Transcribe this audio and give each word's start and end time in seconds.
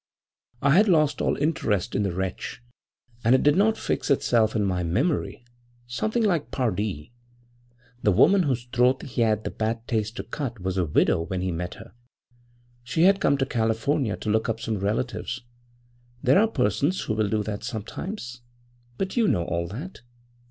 I 0.63 0.71
had 0.71 0.87
lost 0.87 1.21
all 1.21 1.37
interest 1.37 1.93
in 1.93 2.01
the 2.01 2.11
wretch 2.11 2.59
and 3.23 3.35
it 3.35 3.43
did 3.43 3.55
not 3.55 3.77
fix 3.77 4.09
itself 4.09 4.55
in 4.55 4.65
my 4.65 4.81
memory 4.81 5.45
something 5.85 6.23
like 6.23 6.49
Pardee. 6.49 7.11
The 8.01 8.11
woman 8.11 8.41
whose 8.41 8.63
throat 8.65 9.03
he 9.03 9.21
had 9.21 9.43
the 9.43 9.51
bad 9.51 9.87
taste 9.87 10.15
to 10.15 10.23
cut 10.23 10.59
was 10.59 10.75
a 10.79 10.85
widow 10.85 11.21
when 11.21 11.41
he 11.41 11.51
met 11.51 11.75
her. 11.75 11.93
She 12.83 13.03
had 13.03 13.21
come 13.21 13.37
to 13.37 13.45
California 13.45 14.17
to 14.17 14.29
look 14.31 14.49
up 14.49 14.59
some 14.59 14.79
relatives 14.79 15.41
there 16.23 16.39
are 16.39 16.47
persons 16.47 17.01
who 17.01 17.13
will 17.13 17.29
do 17.29 17.43
that 17.43 17.63
sometimes. 17.63 18.41
But 18.97 19.15
you 19.15 19.27
know 19.27 19.43
all 19.45 19.67
that.' 19.67 20.01